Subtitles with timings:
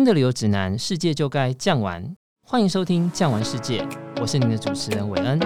[0.00, 2.16] 听的旅游指南，世界就该酱玩。
[2.46, 3.82] 欢迎收听《酱玩世界》，
[4.18, 5.38] 我是您的主持人韦恩。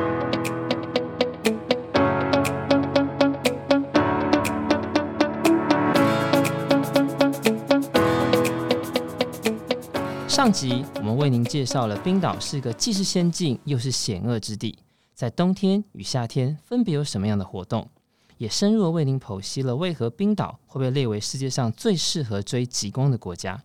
[10.28, 14.78] 上集我们为您介绍了冰岛是个既是仙境又是险恶之地，
[15.16, 17.90] 在冬天与夏天分别有什么样的活动？
[18.38, 23.60] 也深入为您剖析了为何冰岛会被列为世界上最适合追极光的国家，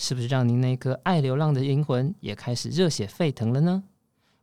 [0.00, 3.82] 是不是让您那颗爱流浪的灵魂也开始热血沸腾了呢？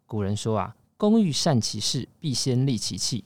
[0.05, 3.23] 古人说啊，工欲善其事，必先利其器。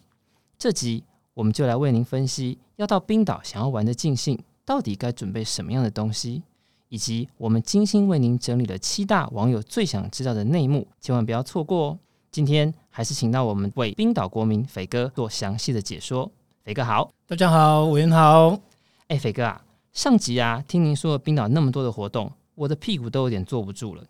[0.58, 6.42] 这集我们就来为您分析，要到冰岛想要玩的尽兴，到底该准备什么样的东西，
[6.88, 12.00] 以及我们精心为您整理了七大网友最想知道的内幕，千万不要错过哦。
[12.32, 16.32] 今天还是请到我们为冰岛国民斐哥做详细的解说。
[16.64, 18.58] 斐哥好，大家好，韦恩好。
[19.10, 19.62] 哎，斐哥啊，
[19.94, 24.04] 上集啊，听您说了冰岛那么多的活动，我的屁股都有点坐不住了。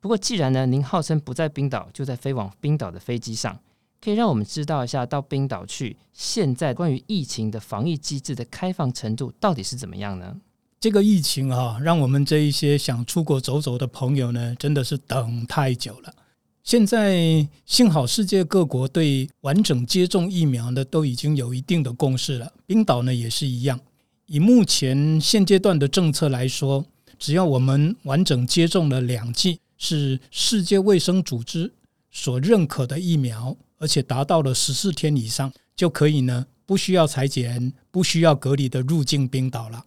[0.00, 3.60] 不过既然呢，您号称不在冰岛，就在飞往冰岛的飞机上，
[4.00, 10.36] 可以让我们知道一下到冰岛去，现在关于疫情的防疫机制的开放程度到底是怎么样呢？
[10.80, 16.14] 这个疫情啊，让我们这一些想出国走走的朋友呢，真的是等太久了。
[16.62, 23.78] 现在幸好世界各国对完整接种疫苗呢都已经有一定的共识了，冰岛呢也是一样。
[24.26, 26.84] 以目前现阶段的政策来说，
[27.18, 31.72] 只要我们完整接种了两剂，是世界卫生组织
[32.10, 39.84] 所认可的疫苗，而且达到了十四天以上，就可以呢不需要裁剪、不需要隔离的入境冰岛了。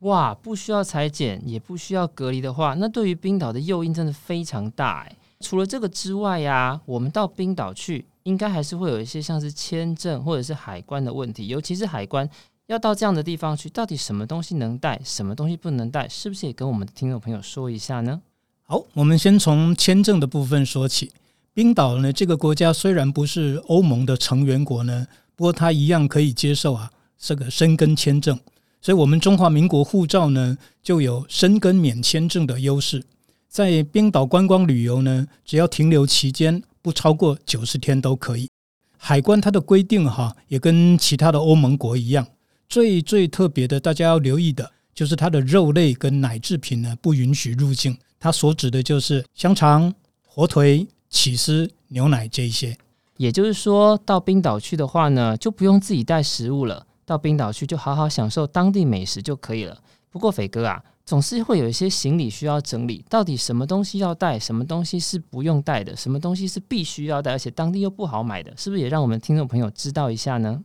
[0.00, 5.16] 哇，不需要裁剪也不需要隔离的话，那对于冰岛的诱因真的非常大哎。
[5.40, 12.28] 除了这个之外呀、我们到冰岛去，应该还是会有一些像是签证或者是海关的问题，尤其是海关
[12.72, 18.22] 要到这样的地方去，到底什么东西能带，什么东西不能带，是不是也跟我们的听众朋友说一下呢？
[18.62, 21.12] 好，我们先从签证的部分说起。
[21.52, 25.06] 冰岛呢，这个国家虽然不是欧盟的成员国呢，
[25.36, 28.40] 不过它一样可以接受啊这个申根签证，
[28.80, 33.04] 所以我们中华民国护照呢就有申根免签证的优势。
[33.48, 38.48] 在冰岛观光旅游呢，只要停留期间不超过九十天都可以。
[38.96, 42.26] 海关它的规定哈，也跟其他的欧盟国一样。
[42.72, 47.94] 最最特别的，大家要留意的就是它的肉类跟奶制品呢不允许入境。
[48.18, 49.92] 它所指的就是香肠、
[50.26, 52.74] 火腿、起司、牛奶这一些。
[53.18, 59.76] 也就是说到冰岛去的话呢，就不用自己带食物了，到冰岛去就好好享受当地美食就可以了。
[60.08, 60.82] 不过斐哥啊。
[61.04, 70.60] 总是会有一些行李需要整理，到底什么东西要带，什么东西是不用带的，什么东西是必须要带，而且当地又不好买的，是不是也让我们听众朋友知道一下呢？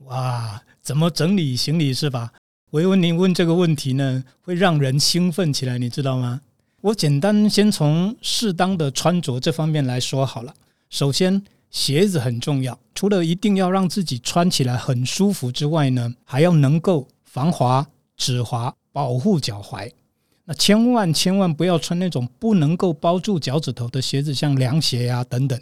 [0.00, 2.32] 哇，怎么整理行李是吧？
[2.70, 6.40] 维文，您问这个问题呢，会让人兴奋起来，你知道吗？
[6.80, 10.54] 我简单先从适当的穿着这方面来说好了。
[10.90, 18.74] 首先，鞋子很重要，除了一定要让自己穿起来很舒服之外呢，还要能够防滑、止滑。
[18.94, 19.90] 保护脚踝，
[20.44, 25.60] 那千万千万不要穿那种不能够包住脚趾头的鞋子，像凉鞋啊等等。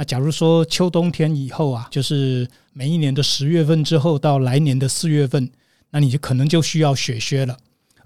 [0.00, 5.50] 那假如说秋冬天以后啊，就是每一年的十月份之后到来年的四月份，
[5.90, 7.54] 那你就可能就需要雪靴了，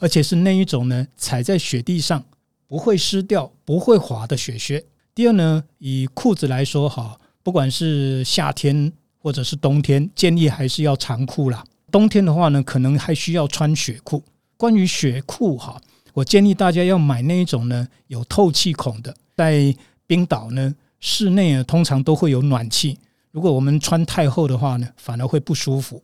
[0.00, 2.24] 而且是那一种呢，踩在雪地上
[2.66, 4.84] 不会湿掉、不会滑的雪靴。
[5.14, 11.62] 第二呢，以裤子来说哈，不管是夏天或者是冬天，建议还是要长裤啦。
[11.92, 14.20] 冬天的话呢，可能还需要穿雪裤。
[14.56, 15.80] 关于雪裤哈，
[16.12, 19.14] 我建议大家要买那一种呢，有透气孔的。
[19.36, 19.72] 在
[20.08, 22.98] 冰岛呢，室内呢通常都会有暖气，
[23.30, 26.02] 如果我们穿太厚的话呢，反而会不舒服。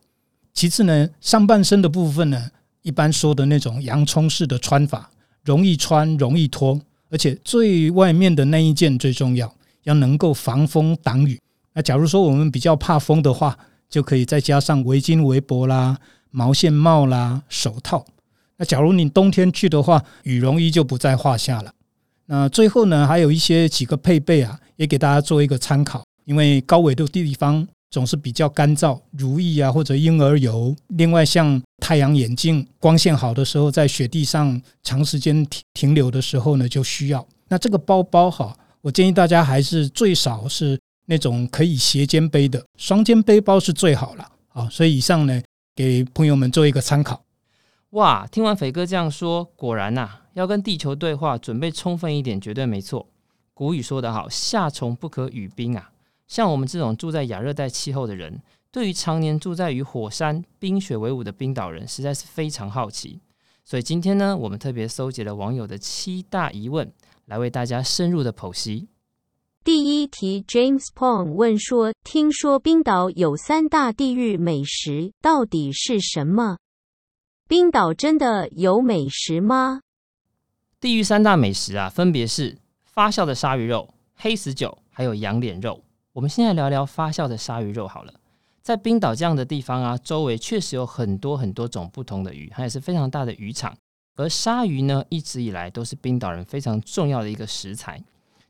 [0.53, 2.50] 其次呢，上半身的部分呢，
[2.83, 5.11] 一般说的那种洋葱式的穿法，
[5.43, 6.78] 容易穿容易脱，
[7.09, 9.50] 而且最外面的那一件最重要，
[9.84, 11.41] 要能够防风挡雨。
[11.72, 13.56] 那假如说我们比较怕风的话，
[13.88, 15.97] 就可以再加上围巾、围脖啦、
[16.31, 18.05] 毛线帽啦、手套。
[18.59, 21.73] 那假如你冬天去的话，羽绒衣就不在话下了。
[22.26, 26.03] 那最后呢，还有一些几个配备啊，也给大家做一个参考。
[26.25, 30.75] 因为高纬度地方总是比较干燥，如意啊或者婴儿油。
[30.88, 37.27] 另外，像太阳眼镜，光线好的时候，在雪地上长时间停停留的时候呢，就需要。
[37.49, 44.69] 那这个包包哈，我建议大家还是最少是那种可以斜肩背的，双肩背包是最好了啊。
[44.71, 45.43] 所以以上呢，
[45.75, 47.25] 给朋友们做一个参考。
[47.91, 53.09] 哇，听完斐哥这样说，果然呐、要跟地球对话，准备充分一点，绝对没错。
[53.61, 55.93] 古语说得好，夏虫不可语冰啊。
[56.27, 58.41] 像我们这种住在亚热带气候的人，
[58.73, 63.21] 对于常年住在与火山、冰雪为伍的冰岛人，实在是非常好奇。
[63.62, 66.91] 所以今天呢，我们特别搜集了网友的七大疑问，
[67.27, 68.89] 来为大家深入的剖析。
[69.62, 76.57] 第一题，James Pong 问说：“听说冰岛有三大地域美食，到底是什么？
[77.47, 79.83] 冰岛真的有美食吗？”
[80.81, 82.57] 地域三大美食啊，分别是
[82.92, 85.81] 发酵的鲨鱼肉、黑死酒，还有羊脸肉。
[86.12, 88.12] 我们现在聊聊发酵的鲨鱼肉好了。
[88.60, 93.76] 在冰岛这样的地方啊，周围确实有很多很多种不同的鱼，它也是非常大的渔场。
[94.16, 98.02] 而鲨鱼呢，一直以来都是冰岛人非常重要的一个食材。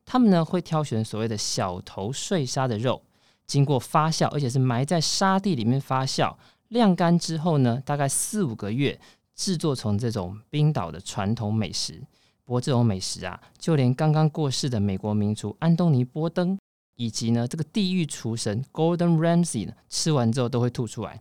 [0.06, 3.02] 他们呢会挑选所谓的小头睡鲨的肉，
[3.46, 6.34] 经过发酵，而且是埋在沙地里面发酵，
[6.68, 8.98] 晾干之后呢，大概四五个月
[9.36, 12.02] 制作成这种冰岛的传统美食。
[12.50, 16.58] 不过这种美食啊，就连刚刚过世的美国名厨安东尼·波登。
[16.96, 21.20] 以及呢，这个地狱厨神 Gordon Ramsay 呢，吃完之后都会吐出来，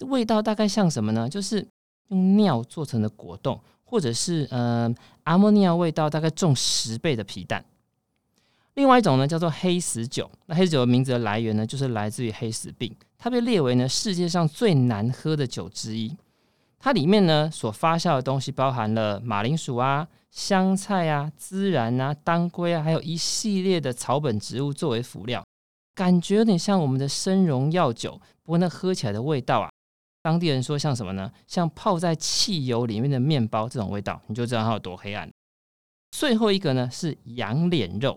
[0.00, 1.26] 味道大概像什么呢？
[1.26, 1.66] 就是
[2.08, 4.94] 用尿做成的果冻，或者是呃，
[5.24, 7.64] 阿莫尼亚味道大概重十倍的皮蛋。
[8.74, 10.30] 另外一种呢，叫做黑死酒。
[10.44, 16.14] 那黑死酒的名字的来源呢，就是来自于黑死病，它被列为呢世界上最难喝的酒之一。
[16.78, 20.06] 它里面呢所发酵的东西包含了马铃薯啊。
[20.30, 25.44] 香菜啊、孜然啊、当归啊，还有一系列的草本植物作为辅料，
[25.94, 28.20] 感觉有点像我们的生荣药酒。
[28.42, 29.70] 不过那喝起来的味道啊，
[30.22, 31.30] 当地人说像什么呢？
[31.46, 35.28] 像泡在汽油里面的面包这种味道，你就知道它有多黑暗。
[36.10, 38.16] 最后一个呢是羊脸肉，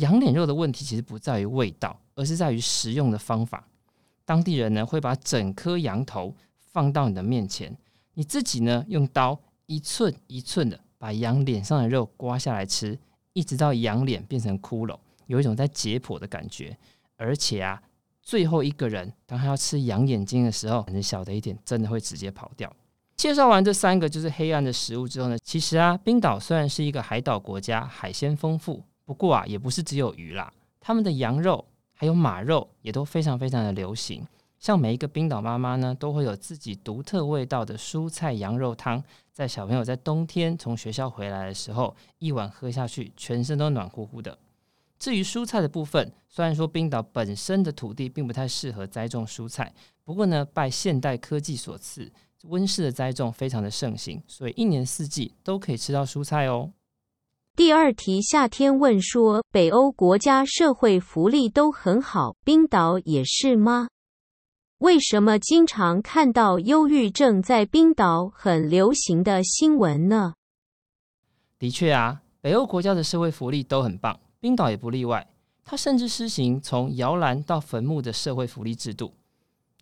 [0.00, 3.66] 羊脸肉的问题其实不在于味道，而是在于食用的方法。
[4.26, 7.74] 当地人呢会把整颗羊头放到你的面前，
[8.14, 10.78] 你自己呢用刀一寸一寸的。
[11.04, 12.98] 把羊脸上的肉刮下来吃，
[13.34, 16.74] 一直到羊脸变成骷髅，有一种在解剖的感觉。
[17.18, 17.78] 而且啊，
[18.22, 22.74] 最后一个人当他要吃羊眼睛的时候，可能小的一点，真的会直接跑掉。
[23.16, 30.50] 介绍完这三个就是黑暗的食物之后呢，其实啊，冰岛虽然是一个海岛国家，海鲜丰富，不过啊，也不是只有鱼啦，
[30.80, 31.62] 他们的羊肉
[31.92, 34.26] 还有马肉也都非常非常的流行。
[34.58, 39.04] 像每一个冰岛妈妈呢，都会有自己独特味道的蔬菜羊肉汤，
[39.34, 44.38] 在小朋友在冬天从学校回来的时候，一碗喝下去，全身都暖乎乎的。
[44.96, 52.12] 至于蔬菜的部分，虽然说冰岛本身的土地并不太适合栽种蔬菜，不过呢，拜现代科技所赐，
[52.44, 56.70] 温室的栽种非常的盛行，所以一年四季都可以吃到蔬菜哦。
[57.56, 63.88] 第二题，夏天问说，北欧国家社会福利都很好，冰岛也是吗？
[64.84, 70.34] 为什么经常看到忧郁症在冰岛很流行的新闻呢？
[71.58, 75.26] 的确啊，北欧国家的社会福利都很棒，冰岛也不例外。
[75.64, 79.14] 它甚至施行从摇篮到坟墓的社会福利制度。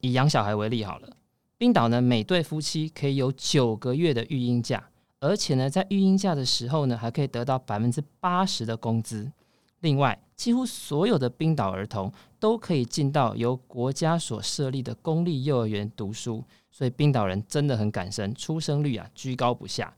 [0.02, 1.16] 以养小孩为例好了，
[1.58, 4.88] 冰岛呢，每对夫妻可以有九个月的育婴假，
[5.18, 9.32] 而且呢，在育婴假的时候呢，还可以得到百分之八十的工资。
[9.80, 16.42] 另外，几乎所有的冰岛儿童都可以进到由国家所设立的公立幼儿园读书，
[16.72, 19.94] 所以冰岛人真的很感生，出生率啊居高不下。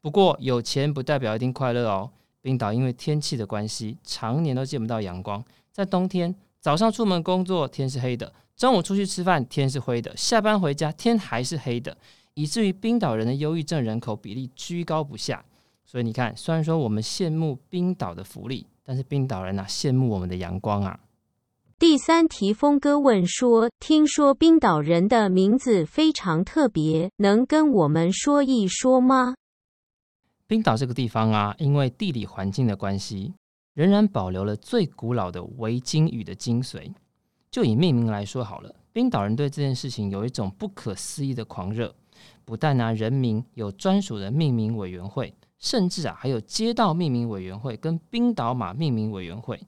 [0.00, 2.08] 不过，有钱不代表一定快乐哦。
[2.40, 5.44] 冰岛因为天气的关系，常年都见不到阳光。
[5.72, 11.96] 在冬天，早上出门工作天是黑的，中午出去吃饭天是灰的，下班回家天还是黑的，
[12.34, 15.44] 以至于冰岛人的忧郁症人口比例居高不下。
[15.84, 18.64] 所以你看，虽然说我们羡慕冰岛的福利。
[18.84, 20.98] 但是冰岛人呐、啊，羡慕我们的阳光啊。
[21.80, 29.34] 第三题，峰哥问说：“听说冰岛人的名字非常特别，能跟我们说一说吗？”
[30.46, 33.32] 冰岛这个地方啊，因为地理环境的关系，
[33.72, 36.92] 仍然保留了最古老的维京语的精髓。
[37.50, 41.94] 就以命名来说好了，冰岛人对这件事情有一种不可思议的狂热。
[42.44, 45.34] 不但拿、人名有专属的命名委员会。
[45.58, 49.58] 甚至啊，还有街道命名委员会跟冰岛马命名委员会。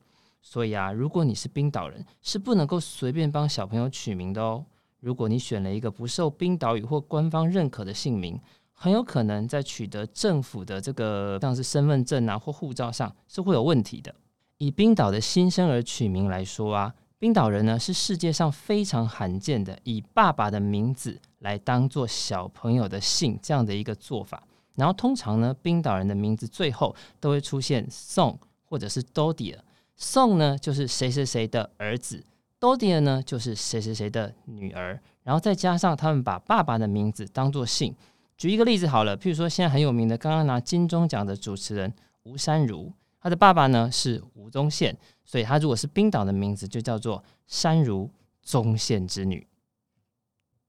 [0.42, 4.64] 所以啊，如果你是冰岛人，是不能够随便帮小朋友取名的哦。
[4.98, 8.38] 如果你选了一个不受冰岛语或官方认可的姓名，
[8.72, 14.12] 很有可能在取得政府的这个像是身份证啊或护照上是会有问题的。
[14.58, 24.42] 以冰岛的新生儿取名来说啊，冰岛人呢是世界上非常罕见的以爸爸的名字来当做小朋友的姓这样的一个做法。
[24.74, 29.58] 然后通常呢，冰岛人的名字最后都会出现宋或者是 Dóttir。
[29.96, 32.24] 宋呢就是谁谁谁的儿子
[32.58, 35.00] ，Dóttir 呢就是谁谁谁的女儿。
[35.22, 37.94] 然后再加上他们把爸爸的名字当做姓。
[38.36, 41.94] 举一个例子好了，譬如说现在很有名的，刚刚拿金钟奖的主持人
[42.24, 48.10] 吴珊如，他的爸爸呢是吴宗宪，所以他如果是冰岛的名字就叫做珊如
[48.42, 49.46] 宗宪之女。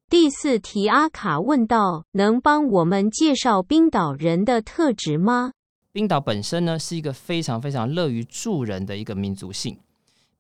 [0.08, 5.54] 第四题，阿卡问道：能帮我们介绍冰岛人的特质吗？
[5.94, 9.78] 冰岛本身呢是一个非常非常乐于助人的一个民族性。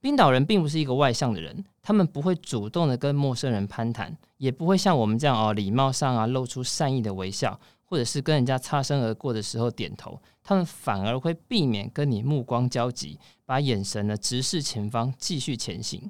[0.01, 10.19] 冰岛人并不是一个外向的人，他们不会主动的跟陌生人攀谈，也不会像我们这样哦，礼貌上啊露出善意的微笑，或者是跟人家擦身而过的时候点头。
[10.43, 16.09] 他们反而会避免跟你目光交集，把眼神呢直视前方，继续前行。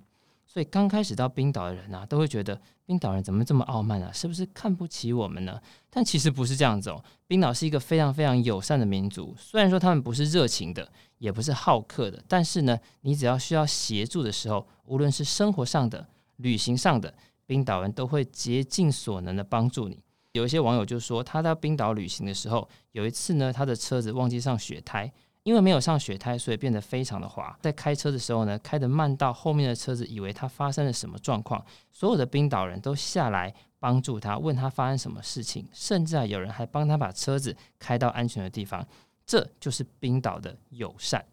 [0.53, 4.11] 所以刚开始到冰岛的人啊，都会觉得冰岛人怎么这么傲慢啊？
[4.13, 5.59] 是不是看不起我们呢？
[5.89, 7.03] 但其实不是这样子哦。
[7.25, 17.11] 冰岛是一个非常非常友善的民族，虽然说他们不是热情的，也不是好客的，但是呢，你只要需要协助的时候，无论是生活上的、旅行上的，
[17.47, 20.03] 冰岛人都会竭尽所能的帮助你。
[20.33, 25.11] 有一些网友就说，他到冰岛旅行的时候，有一次呢，他的车子忘记上雪胎。
[25.43, 27.57] 因为没有上雪胎，所以变得非常的滑。
[27.61, 38.85] 在开车的时候呢，开得慢到后面的车子以为他发生了什么状况，所有的冰岛人都下来帮助他，问他发生什么事情，甚至啊有人还帮他把车子开到安全的地方。
[39.25, 41.25] 这就是冰岛的友善。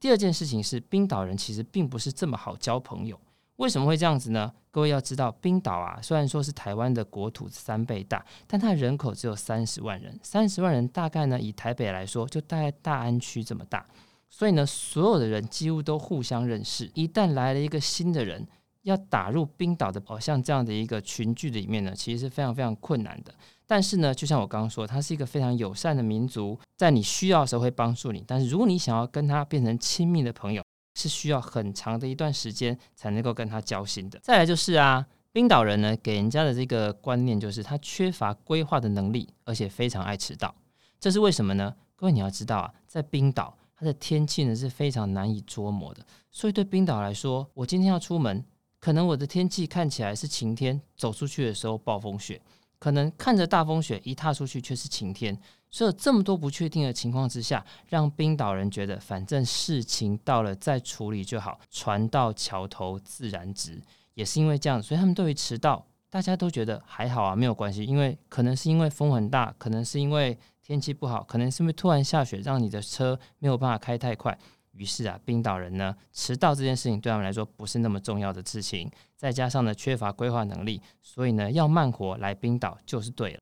[0.00, 3.18] 第二件事情是，冰岛人其实并不是这么好交朋友。
[3.56, 4.52] 为什么会这样子呢？
[4.70, 10.18] 各位要知道，冰岛啊，虽然说是台湾的国土三倍大，但它人口只有三十万人。
[10.22, 13.86] 三十万人大概呢，以台北来说，就大概大安区这么大。
[14.28, 16.90] 所以呢，所有的人几乎都互相认识。
[16.94, 18.44] 一旦来了一个新的人，
[18.82, 23.32] 要打入冰岛的哦，像这样的一个群聚里面呢，其实是非常非常困难的。
[23.66, 28.24] 但是呢，就像我刚刚说，它是一个非常友善的民族，在你需要的时候会帮助你。
[28.26, 30.60] 但是如果你想要跟他变成亲密的朋友，
[30.94, 34.18] 是需要很长的一段时间才能够跟他交心的。
[34.22, 40.54] 再来就是啊，冰岛人呢，给人家的这个观念就是他缺乏规划的能力，而且非常爱迟到。
[40.98, 41.74] 这是为什么呢？
[41.96, 46.04] 各位你要知道啊，在冰岛，它的天气呢是非常难以捉摸的。
[46.30, 48.44] 所以对冰岛来说，我今天要出门，
[48.80, 52.40] 可能我的天气看起来是晴天，走出去的时候暴风雪。
[52.84, 55.34] 可能看着大风雪，一踏出去却是晴天，
[55.70, 63.80] 所以有这么多不确定的情况之下，让冰岛人觉得反正事情到了再处理就好，船到桥头自然直。
[64.12, 67.82] 也是因为这样，所以他们对于迟到，大家都觉得还好啊，没有关系。
[67.86, 74.38] 因为可能是因为风很大，可能是因为天气不好，可能是因为突然下雪，让你的车没有办法开太快。
[74.76, 83.40] 于是啊，冰岛人呢，迟到这件事情对他们来说不是那么重要的事情，再加上呢，缺乏规划能力，所以呢，要慢活来冰岛就是对了。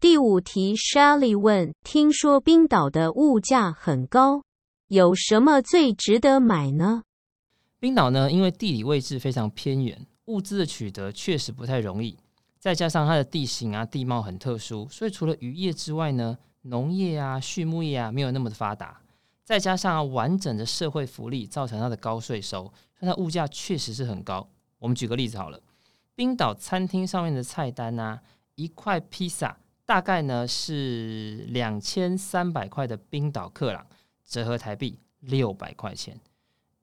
[0.00, 4.42] 第五题，Shelly 问：听说冰岛的物价很高，
[4.88, 7.02] 有什么最值得买呢？
[7.78, 12.16] 冰岛呢，因为地理位置非常偏远，物资的取得确实不太容易，
[12.58, 19.01] 再加上它的地形啊、地貌很特殊，所以除了渔业之外呢，农业啊、畜牧业啊，没有那么的发达。
[19.52, 22.62] 再加上完整的社会福利，造成它的高税收，
[22.98, 24.48] 所以它物价确实是很高。
[24.78, 25.60] 我们举个例子好了，
[26.14, 28.22] 冰岛餐厅上面的菜单啊，
[28.54, 29.54] 一块披萨
[29.84, 33.86] 大概呢是两千三百块的冰岛克朗，
[34.24, 36.18] 折合台币六百块钱。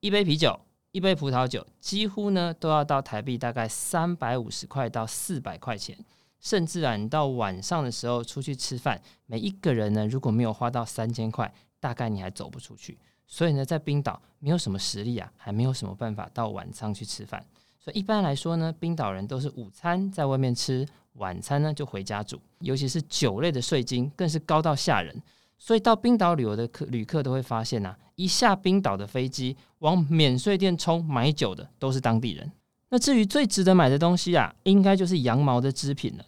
[0.02, 0.60] 一杯啤酒，
[0.92, 5.98] 一杯葡萄酒，几乎呢都要到台币大概三百五十块到四百块钱。
[6.40, 11.52] 甚至啊，你到晚上的时候出去吃饭，每一个人呢如果没有花到三千块。
[11.80, 17.46] 大概你还走不出去，所以呢，在冰岛没有什么实力啊，还没有什么办法到晚上去吃饭。
[17.80, 22.40] 所以一般来说呢，冰岛人都是午餐在外面吃，晚餐呢就回家煮。
[22.60, 25.22] 尤其是酒类的税金更是高到吓人。
[25.58, 32.50] 所以到冰岛旅游的客旅客都会发现啊，一下冰岛的飞机往免税店冲买酒的都是当地人。
[32.90, 36.26] 那至于最值得买的东西啊，应该就是羊毛的织品了。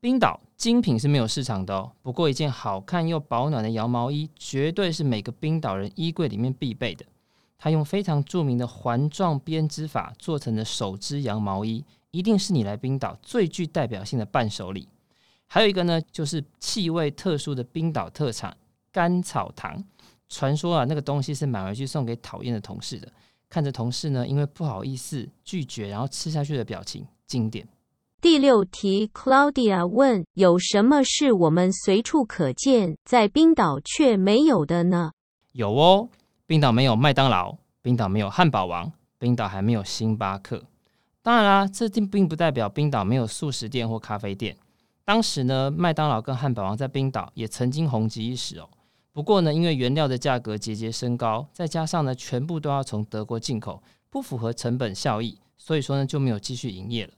[0.00, 7.04] 冰岛精品是没有市场的哦，不过一件好看又保暖的羊毛衣，绝对是每个冰岛人衣柜里面必备的。
[7.58, 14.88] 它用非常著名的环状编织法做成的手织羊毛衣，一定是你来冰岛最具代表性的伴手礼。
[15.46, 18.56] 还有一个呢，就是气味特殊的冰岛特产
[18.92, 19.82] 甘草糖。
[20.28, 23.10] 传说啊，那个东西是买回去送给讨厌的同事的。
[23.48, 27.66] 看着同事呢，因为不好意思拒绝，然后吃下去的表情，经典。
[28.24, 35.12] 第六题，Claudia 问：有什么是我们随处可见，在冰岛却没有的呢？
[35.52, 36.08] 有哦，
[36.46, 40.64] 冰岛没有麦当劳，冰岛没有汉堡王，冰岛还没有星巴克。
[41.20, 44.56] 当然啦，这并并不代表冰岛没有速食店或咖啡店。
[45.04, 48.66] 当时呢，麦当劳跟汉堡王在冰岛也曾经红极一时哦。
[49.12, 57.12] 不过呢，因为原料的价格节节升高，再加上呢，全部都要从德国进口，不符合成本效益，所以说呢，就没有继续营业了。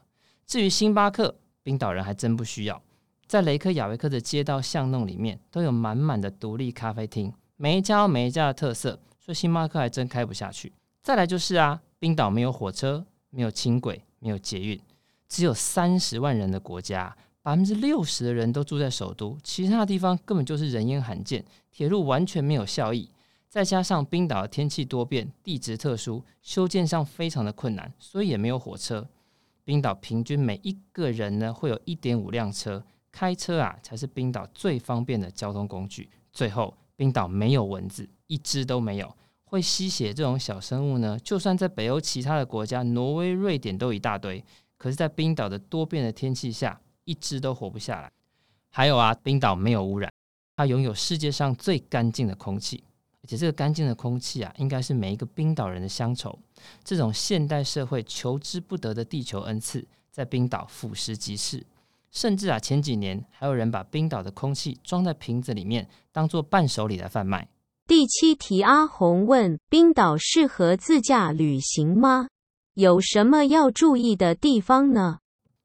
[0.46, 1.34] 至于星巴克，
[1.64, 2.80] 冰岛人还真不需要。
[3.26, 10.72] 在雷克雅维克的街道巷弄里面，都有满满的独立咖啡厅，每一家有每一家的特色，所以星巴克还真开不下去。
[11.02, 14.80] 再来就是啊，冰岛没有火车，没有轻轨，没有捷运，
[15.28, 23.10] 只有三十万人的国家，百分之六十的人都住在首都，其他的地方根本就是人烟罕见，铁路完全没有效益。
[23.48, 29.08] 再加上冰岛的天气多变，地质特殊，修建上非常的困难，所以也没有火车。
[29.66, 36.08] 冰岛平均每一个人呢，会有一点五辆车，开车啊才是冰岛最方便的交通工具。
[36.32, 39.12] 最后，冰岛没有蚊子，一只都没有。
[39.44, 44.44] 会吸血这种小生物呢，就算在北欧其他的国家，挪威、瑞典都一大堆，
[44.76, 48.12] 可是，在冰岛的多变的天气下，一只都活不下来。
[48.70, 50.08] 还有啊，冰岛没有污染，
[50.54, 52.84] 它拥有世界上最干净的空气。
[53.26, 56.38] 而且这个干净的空气啊，应该是每一个冰岛人的乡愁。
[56.84, 61.66] 这种现代社会求之不得的地球恩赐，在冰岛俯拾即是。
[62.12, 67.48] 甚至啊，前几年还有人把冰岛的空气装在瓶子里面，当做伴手礼来贩卖。
[67.88, 72.28] 第七题，阿红问：冰岛适合自驾旅行吗？
[72.74, 75.18] 有什么要注意的地方呢？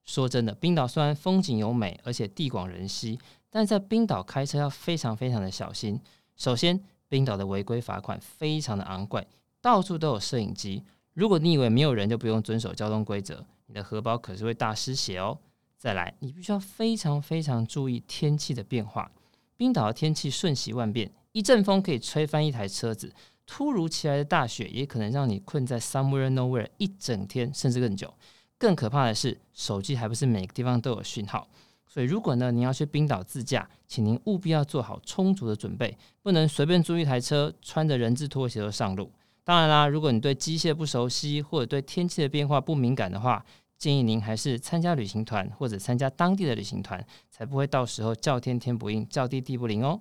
[0.03, 3.19] 说真的，冰岛虽然风景优美，而且地广人稀，
[3.51, 6.01] 但在冰岛开车要非常非常的小心。
[6.35, 9.27] 首先，冰岛的违规罚款非常的昂贵，
[9.59, 10.81] 到处都有摄影机。
[11.13, 15.37] 如果你以为没有人就不用遵守交通规则，你的荷包可是会大失血哦。
[15.77, 19.11] 再来，你必须要非常非常注意天气的变化。
[19.57, 23.13] 冰岛的天气瞬息万变，一阵风可以吹翻一台车子，
[23.45, 28.13] 突如其来的大雪也可能让你困在 somewhere nowhere 一整天，甚至更久。
[28.57, 31.49] 更可怕的是，手机还不是每个地方都有讯号。
[31.93, 39.11] 所以，如果呢，你要去冰岛自驾，请您务必要做好充足的准备，不能随便租一台车，穿着人字拖鞋就上路。
[39.43, 43.43] 当然啦，如果你对机械不熟悉，或者对天气的变化不敏感的话，
[43.77, 49.99] 建议您还是参加旅行团或者参加当地的旅行团，才不会到时候叫天天不应，叫地地不灵哦。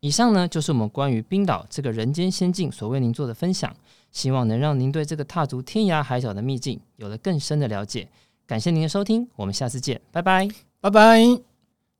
[0.00, 3.72] 以上呢，就是我们关于冰岛这个人间仙境所为您做的分享，
[4.10, 8.08] 希望能让您对这个踏足天涯海角的秘境有了更深的了解。
[8.44, 10.67] 感谢您的收听，我们下次见，拜拜。
[10.80, 11.18] 拜拜！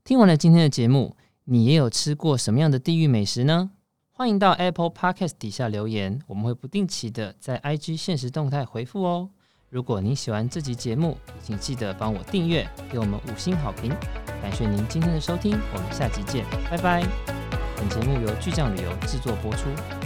[0.04, 1.16] 听完了今天的节目，
[1.46, 3.72] 你也有吃过什么样的地狱美食呢？
[4.12, 9.30] 欢迎到 Apple Podcast 底下留言，我们会不定期的在 IG 限时动态回复哦。
[9.68, 13.90] 如果您喜欢这集节目，请记得帮我订阅，给我们五星好评。
[14.40, 17.04] 感谢您今天的收听，我们下集见，拜拜。
[17.76, 19.97] 本节目由巨匠旅游制作播出。